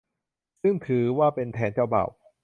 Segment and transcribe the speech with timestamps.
[0.61, 2.09] ซึ่งถือว่าเป็นแทนเจ้าบ่าว